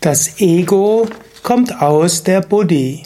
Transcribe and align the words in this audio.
Das 0.00 0.40
Ego 0.40 1.06
kommt 1.42 1.82
aus 1.82 2.22
der 2.22 2.40
Buddhi. 2.40 3.02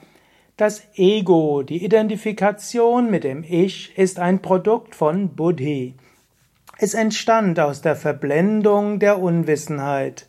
das 0.56 0.83
Ego, 0.94 1.62
die 1.62 1.84
Identifikation 1.84 3.10
mit 3.10 3.24
dem 3.24 3.44
Ich, 3.44 3.96
ist 3.98 4.18
ein 4.18 4.40
Produkt 4.40 4.94
von 4.94 5.36
Buddhi. 5.36 5.94
Es 6.78 6.94
entstand 6.94 7.60
aus 7.60 7.83
der 7.83 7.94
Verblendung 7.94 8.98
der 9.00 9.20
Unwissenheit. 9.20 10.27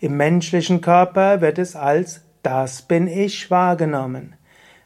Im 0.00 0.16
menschlichen 0.16 0.80
Körper 0.80 1.40
wird 1.40 1.58
es 1.58 1.74
als 1.74 2.22
das 2.42 2.82
bin 2.82 3.08
ich 3.08 3.50
wahrgenommen. 3.50 4.34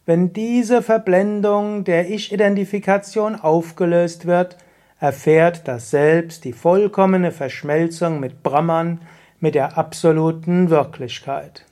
Wenn 0.07 0.33
diese 0.33 0.83
Verblendung 0.83 1.85
der 1.85 2.11
Ich-Identifikation 2.11 3.37
aufgelöst 3.37 4.27
wird, 4.27 4.57
erfährt 4.99 5.69
das 5.69 5.91
Selbst 5.91 6.45
die 6.45 6.53
vollkommene 6.53 7.31
Verschmelzung 7.31 8.21
mit 8.21 8.43
Brahman, 8.43 9.01
mit 9.39 9.55
der 9.55 9.77
absoluten 9.77 10.71
Wirklichkeit. 10.71 11.67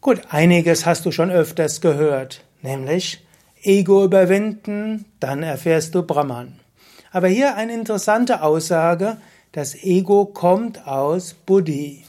Gut, 0.00 0.22
einiges 0.30 0.84
hast 0.84 1.06
du 1.06 1.12
schon 1.12 1.30
öfters 1.30 1.80
gehört, 1.80 2.44
nämlich 2.62 3.24
Ego 3.62 4.04
überwinden, 4.04 5.04
dann 5.20 5.42
erfährst 5.42 5.94
du 5.94 6.02
Brahman. 6.02 6.58
Aber 7.12 7.28
hier 7.28 7.56
eine 7.56 7.72
interessante 7.72 8.42
Aussage, 8.42 9.16
das 9.52 9.74
Ego 9.74 10.26
kommt 10.26 10.86
aus 10.86 11.34
Buddhi. 11.34 12.04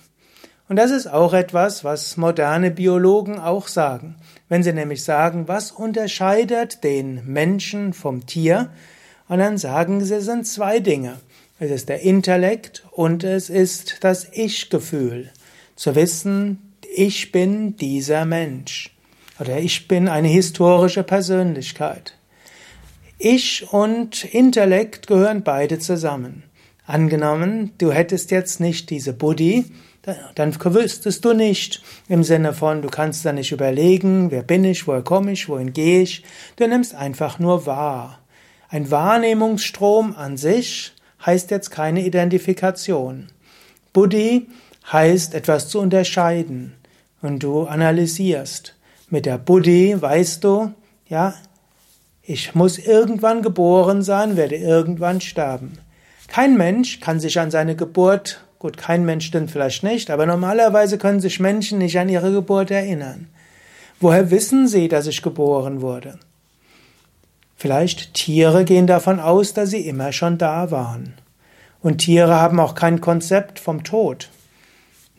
Und 0.67 0.75
das 0.75 0.91
ist 0.91 1.07
auch 1.07 1.33
etwas, 1.33 1.83
was 1.83 2.15
moderne 2.15 2.69
Biologen 2.69 3.39
auch 3.39 3.67
sagen. 3.67 4.15
Wenn 4.49 4.61
sie 4.61 4.73
nämlich 4.73 5.03
sagen, 5.03 5.47
was 5.47 5.71
unterscheidet 5.71 6.83
den 6.83 7.25
Menschen 7.25 7.93
vom 7.93 8.25
Tier? 8.25 8.69
Und 9.27 9.39
dann 9.39 9.57
sagen 9.57 10.03
sie, 10.03 10.15
es 10.15 10.25
sind 10.25 10.45
zwei 10.45 10.80
Dinge. 10.80 11.17
Es 11.59 11.71
ist 11.71 11.89
der 11.89 12.02
Intellekt 12.02 12.86
und 12.91 13.23
es 13.23 13.49
ist 13.49 14.03
das 14.03 14.27
Ich-Gefühl. 14.31 15.31
Zu 15.75 15.95
wissen, 15.95 16.73
ich 16.95 17.31
bin 17.31 17.75
dieser 17.75 18.25
Mensch. 18.25 18.95
Oder 19.39 19.59
ich 19.59 19.87
bin 19.87 20.08
eine 20.08 20.27
historische 20.27 21.03
Persönlichkeit. 21.03 22.15
Ich 23.17 23.71
und 23.71 24.23
Intellekt 24.23 25.08
gehören 25.08 25.43
beide 25.43 25.80
zusammen. 25.80 26.43
Angenommen, 26.89 27.73
du 27.77 27.92
hättest 27.92 28.32
jetzt 28.32 28.60
nicht 28.60 28.89
diese 28.89 29.14
Buddhi, 29.14 29.66
dann 30.33 30.55
wüsstest 30.55 31.23
du 31.23 31.33
nicht 31.33 31.83
im 32.08 32.23
Sinne 32.23 32.52
von, 32.52 32.82
du 32.82 32.88
kannst 32.89 33.23
da 33.23 33.32
nicht 33.32 33.52
überlegen, 33.52 34.32
wer 34.32 34.42
bin 34.42 34.64
ich, 34.64 34.88
woher 34.88 35.04
komme 35.04 35.33
ich, 35.33 35.48
wohin 35.48 35.72
gehe 35.72 36.02
ich. 36.02 36.23
Du 36.55 36.67
nimmst 36.67 36.95
einfach 36.95 37.38
nur 37.38 37.67
wahr. 37.67 38.17
Ein 38.70 38.89
Wahrnehmungsstrom 38.89 40.16
an 40.16 40.36
sich 40.36 40.94
heißt 41.23 41.52
jetzt 41.52 41.70
keine 41.70 42.04
Identifikation. 42.04 43.27
Buddhi 43.94 44.48
heißt 44.92 45.36
etwas 45.36 45.70
zu 45.70 45.80
unterscheiden 45.80 46.73
und 47.21 47.44
du 47.44 47.66
analysierst. 47.66 48.76
Mit 49.11 49.27
der 49.27 49.38
Buddhi 49.38 49.95
weißt 50.02 50.44
du, 50.44 50.73
ja, 51.08 51.36
ich 52.23 52.56
muss 52.56 52.80
irgendwann 52.80 53.44
geboren 53.44 54.02
sein, 54.02 54.38
werde 54.38 54.56
irgendwann 54.56 55.21
sterben. 55.21 55.77
Kein 56.31 56.57
Mensch 56.57 56.99
kann 56.99 57.19
sich 57.19 57.39
an 57.39 57.51
seine 57.51 57.75
Geburt, 57.75 58.43
gut, 58.59 58.77
kein 58.77 59.03
Mensch 59.05 59.25
stimmt 59.25 59.51
vielleicht 59.51 59.83
nicht, 59.83 60.11
aber 60.11 60.25
normalerweise 60.25 60.97
können 60.97 61.19
sich 61.19 61.39
Menschen 61.39 61.79
nicht 61.79 61.97
an 61.97 62.09
ihre 62.09 62.31
Geburt 62.31 62.71
erinnern. 62.71 63.27
Woher 63.99 64.31
wissen 64.31 64.67
sie, 64.67 64.87
dass 64.87 65.07
ich 65.07 65.21
geboren 65.21 65.81
wurde? 65.81 66.19
Vielleicht 67.57 68.13
Tiere 68.13 68.63
gehen 68.63 68.87
davon 68.87 69.19
aus, 69.19 69.53
dass 69.53 69.71
sie 69.71 69.85
immer 69.85 70.13
schon 70.13 70.37
da 70.37 70.71
waren. 70.71 71.15
Und 71.81 71.97
Tiere 71.97 72.35
haben 72.35 72.59
auch 72.59 72.75
kein 72.75 73.01
Konzept 73.01 73.59
vom 73.59 73.83
Tod. 73.83 74.29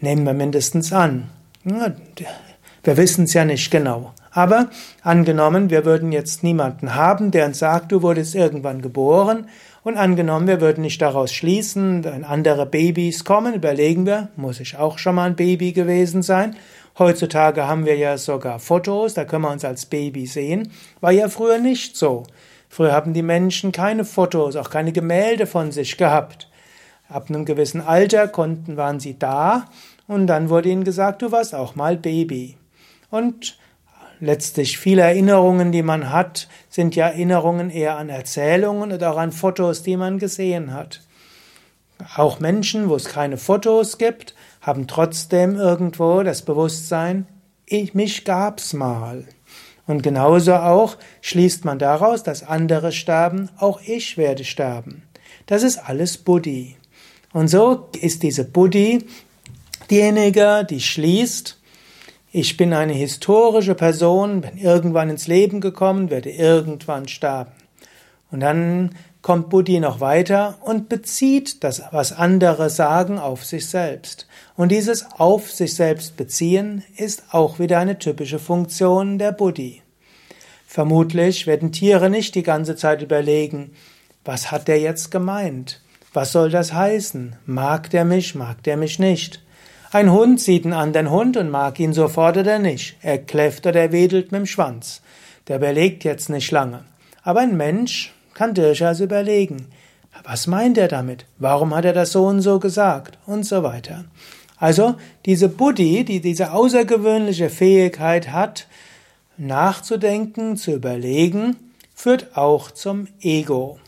Nehmen 0.00 0.25
wir 0.25 0.32
mindestens 0.32 0.92
an. 0.92 1.28
Wir 1.65 2.97
wissen 2.97 3.25
es 3.25 3.34
ja 3.34 3.44
nicht 3.44 3.71
genau. 3.71 4.15
Aber 4.33 4.71
angenommen, 5.03 5.71
wir 5.71 5.85
würden 5.85 6.13
jetzt 6.13 6.43
niemanden 6.43 6.95
haben, 6.95 7.31
der 7.31 7.47
uns 7.47 7.59
sagt, 7.59 7.93
du 7.93 8.03
wurdest 8.03 8.35
irgendwann 8.35 8.83
geboren, 8.83 9.47
und 9.83 9.97
angenommen, 9.97 10.47
wir 10.47 10.61
würden 10.61 10.83
nicht 10.83 11.01
daraus 11.01 11.33
schließen, 11.33 12.05
wenn 12.05 12.25
andere 12.25 12.67
Babys 12.67 13.25
kommen, 13.25 13.55
überlegen 13.55 14.05
wir, 14.05 14.29
muss 14.37 14.61
ich 14.61 14.77
auch 14.77 14.99
schon 14.99 15.15
mal 15.15 15.25
ein 15.25 15.37
Baby 15.37 15.73
gewesen 15.73 16.23
sein? 16.23 16.55
Heutzutage 16.99 17.67
haben 17.67 17.87
wir 17.87 17.97
ja 17.97 18.19
sogar 18.19 18.59
Fotos, 18.59 19.15
da 19.15 19.25
können 19.25 19.45
wir 19.45 19.51
uns 19.51 19.65
als 19.65 19.87
Baby 19.87 20.27
sehen. 20.27 20.71
War 21.01 21.13
ja 21.13 21.29
früher 21.29 21.59
nicht 21.59 21.97
so. 21.97 22.25
Früher 22.69 22.93
haben 22.93 23.15
die 23.15 23.23
Menschen 23.23 23.73
keine 23.73 24.05
Fotos, 24.05 24.55
auch 24.55 24.69
keine 24.69 24.93
Gemälde 24.93 25.47
von 25.47 25.73
sich 25.73 25.97
gehabt. 25.97 26.51
Ab 27.09 27.31
einem 27.31 27.47
gewissen 27.47 27.81
Alter 27.81 28.29
konnten, 28.29 28.77
waren 28.77 29.01
sie 29.01 29.19
da 29.19 29.65
und 30.07 30.27
dann 30.27 30.51
wurde 30.51 30.69
ihnen 30.69 30.85
gesagt, 30.85 31.23
du 31.23 31.33
warst 31.33 31.55
auch 31.55 31.75
mal 31.75 31.97
Baby. 31.97 32.59
Und 33.11 33.59
letztlich 34.21 34.79
viele 34.79 35.03
Erinnerungen, 35.03 35.73
die 35.73 35.83
man 35.83 36.11
hat, 36.11 36.49
sind 36.69 36.95
ja 36.95 37.09
Erinnerungen 37.09 37.71
eher 37.71 37.97
an 37.97 38.09
Erzählungen 38.09 38.93
oder 38.93 39.13
auch 39.13 39.17
an 39.17 39.33
Fotos, 39.33 39.83
die 39.83 39.97
man 39.97 40.19
gesehen 40.19 40.73
hat. 40.73 41.01
Auch 42.17 42.41
Menschen, 42.41 42.89
wo 42.89 42.97
es 42.97 43.07
keine 43.07 43.37
Fotos 43.37 43.99
gibt, 43.99 44.35
haben 44.61 44.87
trotzdem 44.87 45.57
irgendwo 45.57 46.23
das 46.23 46.43
Bewusstsein, 46.43 47.27
ich, 47.67 47.95
mich 47.95 48.25
gab's 48.25 48.73
mal. 48.73 49.25
Und 49.87 50.03
genauso 50.03 50.55
auch 50.55 50.97
schließt 51.21 51.65
man 51.65 51.79
daraus, 51.79 52.23
dass 52.23 52.43
andere 52.43 52.93
sterben, 52.93 53.49
auch 53.59 53.81
ich 53.83 54.17
werde 54.17 54.45
sterben. 54.45 55.03
Das 55.47 55.63
ist 55.63 55.79
alles 55.79 56.19
Buddhi. 56.19 56.77
Und 57.33 57.49
so 57.49 57.89
ist 58.01 58.23
diese 58.23 58.45
Buddhi 58.45 59.05
diejenige, 59.91 60.67
die 60.69 60.81
schließt, 60.81 61.59
ich 62.33 62.57
bin 62.57 62.73
eine 62.73 62.93
historische 62.93 63.75
Person, 63.75 64.43
bin 64.43 64.57
irgendwann 64.57 65.10
ins 65.10 65.27
Leben 65.27 65.60
gekommen, 65.60 66.10
werde 66.10 66.31
irgendwann 66.31 67.09
sterben. 67.09 67.53
Und 68.31 68.41
dann 68.41 68.95
kommt 69.22 69.51
Buddhi 69.51 69.81
noch 69.81 70.01
weiter 70.01 70.59
und 70.60 70.89
bezieht 70.89 71.63
das, 71.65 71.83
was 71.91 72.13
andere 72.13 72.71
sagen, 72.71 73.19
auf 73.19 73.45
sich 73.45 73.69
selbst. 73.69 74.28
Und 74.57 74.71
dieses 74.71 75.07
auf 75.19 75.51
sich 75.51 75.75
selbst 75.75 76.16
beziehen 76.16 76.84
ist 76.97 77.25
auch 77.33 77.59
wieder 77.59 77.78
eine 77.78 77.99
typische 77.99 78.39
Funktion 78.39 79.19
der 79.19 79.33
Buddhi. 79.33 79.83
Vermutlich 80.66 81.49
werden 81.49 81.72
Tiere 81.72 82.10
nicht 82.10 82.37
die 82.37 82.45
ganze 82.45 82.77
Zeit 82.77 83.03
überlegen, 83.03 83.72
was 84.25 84.53
hat 84.53 84.69
der 84.69 84.78
jetzt 84.78 85.10
gemeint? 85.10 85.83
Was 86.13 86.33
soll 86.33 86.51
das 86.51 86.72
heißen? 86.72 87.37
Mag 87.45 87.91
der 87.91 88.04
mich, 88.04 88.37
mag 88.37 88.63
der 88.63 88.77
mich 88.77 88.99
nicht? 89.01 89.43
Ein 89.92 90.13
Hund 90.13 90.41
sieht 90.41 90.65
einen 90.65 90.72
anderen 90.72 91.10
Hund 91.10 91.37
und 91.37 91.51
mag 91.51 91.81
ihn 91.81 91.92
sofort 91.92 92.37
oder 92.37 92.60
nicht. 92.60 92.97
Er 93.03 93.19
kläfft 93.19 93.66
oder 93.66 93.81
er 93.81 93.92
wedelt 93.92 94.31
mit 94.31 94.39
dem 94.39 94.47
Schwanz. 94.47 95.03
Der 95.48 95.57
überlegt 95.57 96.04
jetzt 96.04 96.31
nicht 96.31 96.53
lange. 96.53 96.84
Aber 97.25 97.41
ein 97.41 97.57
Mensch 97.57 98.15
kann 98.34 98.54
durchaus 98.54 99.01
überlegen. 99.01 99.66
Was 100.22 100.47
meint 100.47 100.78
er 100.78 100.87
damit? 100.87 101.27
Warum 101.39 101.75
hat 101.75 101.84
er 101.84 101.92
das 101.92 102.13
so 102.13 102.25
und 102.27 102.41
so 102.41 102.60
gesagt? 102.60 103.19
Und 103.27 103.45
so 103.45 103.65
weiter. 103.65 104.04
Also 104.59 104.95
diese 105.27 105.48
Buddhi, 105.48 106.04
die 106.04 106.21
diese 106.21 106.53
außergewöhnliche 106.53 107.51
Fähigkeit 107.51 108.31
hat, 108.31 108.69
nachzudenken, 109.39 110.57
zu 110.57 110.72
überlegen, 110.72 111.57
führt 111.97 112.37
auch 112.37 112.71
zum 112.71 113.09
Ego. 113.21 113.81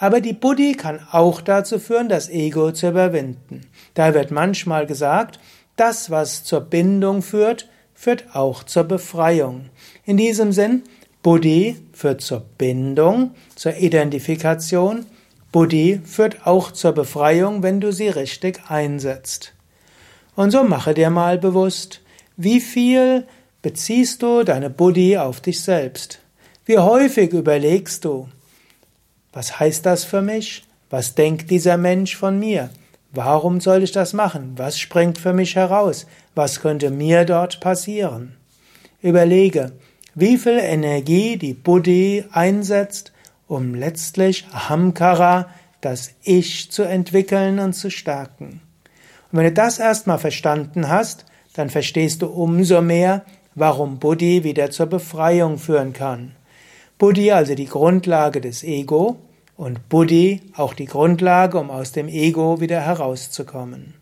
Aber 0.00 0.20
die 0.20 0.32
Buddhi 0.32 0.74
kann 0.74 1.00
auch 1.10 1.40
dazu 1.40 1.78
führen, 1.78 2.08
das 2.08 2.30
Ego 2.30 2.70
zu 2.72 2.88
überwinden. 2.88 3.66
Da 3.94 4.14
wird 4.14 4.30
manchmal 4.30 4.86
gesagt, 4.86 5.40
das, 5.76 6.10
was 6.10 6.44
zur 6.44 6.60
Bindung 6.60 7.20
führt, 7.20 7.68
führt 7.94 8.34
auch 8.34 8.62
zur 8.62 8.84
Befreiung. 8.84 9.70
In 10.04 10.16
diesem 10.16 10.52
Sinn, 10.52 10.84
Buddhi 11.22 11.76
führt 11.92 12.20
zur 12.20 12.44
Bindung, 12.58 13.32
zur 13.56 13.76
Identifikation. 13.76 15.06
Buddhi 15.50 16.00
führt 16.04 16.46
auch 16.46 16.70
zur 16.70 16.92
Befreiung, 16.92 17.64
wenn 17.64 17.80
du 17.80 17.92
sie 17.92 18.08
richtig 18.08 18.60
einsetzt. 18.68 19.52
Und 20.36 20.52
so 20.52 20.62
mache 20.62 20.94
dir 20.94 21.10
mal 21.10 21.38
bewusst, 21.38 22.00
wie 22.36 22.60
viel 22.60 23.26
beziehst 23.62 24.22
du 24.22 24.44
deine 24.44 24.70
Buddhi 24.70 25.18
auf 25.18 25.40
dich 25.40 25.60
selbst? 25.60 26.20
Wie 26.64 26.78
häufig 26.78 27.32
überlegst 27.32 28.04
du, 28.04 28.28
was 29.32 29.60
heißt 29.60 29.84
das 29.86 30.04
für 30.04 30.22
mich? 30.22 30.64
Was 30.90 31.14
denkt 31.14 31.50
dieser 31.50 31.76
Mensch 31.76 32.16
von 32.16 32.38
mir? 32.38 32.70
Warum 33.12 33.60
soll 33.60 33.82
ich 33.82 33.92
das 33.92 34.12
machen? 34.12 34.54
Was 34.56 34.78
springt 34.78 35.18
für 35.18 35.32
mich 35.32 35.56
heraus? 35.56 36.06
Was 36.34 36.60
könnte 36.60 36.90
mir 36.90 37.24
dort 37.24 37.60
passieren? 37.60 38.36
Überlege, 39.00 39.72
wie 40.14 40.36
viel 40.36 40.58
Energie 40.58 41.36
die 41.36 41.54
Buddhi 41.54 42.24
einsetzt, 42.32 43.12
um 43.46 43.74
letztlich 43.74 44.46
Ahamkara, 44.52 45.48
das 45.80 46.10
Ich 46.22 46.70
zu 46.70 46.82
entwickeln 46.82 47.58
und 47.60 47.72
zu 47.72 47.90
stärken. 47.90 48.60
Und 49.30 49.38
wenn 49.38 49.44
du 49.44 49.52
das 49.52 49.78
erstmal 49.78 50.18
verstanden 50.18 50.88
hast, 50.88 51.24
dann 51.54 51.70
verstehst 51.70 52.22
du 52.22 52.26
umso 52.26 52.82
mehr, 52.82 53.24
warum 53.54 53.98
Buddhi 53.98 54.44
wieder 54.44 54.70
zur 54.70 54.86
Befreiung 54.86 55.58
führen 55.58 55.92
kann. 55.92 56.32
Buddhi 56.98 57.30
also 57.30 57.54
die 57.54 57.66
Grundlage 57.66 58.40
des 58.40 58.64
Ego 58.64 59.18
und 59.56 59.88
Buddhi 59.88 60.40
auch 60.56 60.74
die 60.74 60.86
Grundlage, 60.86 61.56
um 61.58 61.70
aus 61.70 61.92
dem 61.92 62.08
Ego 62.08 62.60
wieder 62.60 62.80
herauszukommen. 62.80 63.94